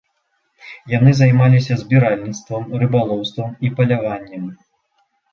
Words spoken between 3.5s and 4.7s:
і паляваннем.